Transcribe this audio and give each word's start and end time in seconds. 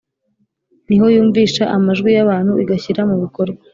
Ni 0.87 0.95
ho 0.99 1.05
yumvisha 1.15 1.63
amatwi 1.75 2.09
y 2.17 2.19
abantu 2.25 2.51
Igashyira 2.63 3.01
mu 3.09 3.15
bikorwa 3.23 3.59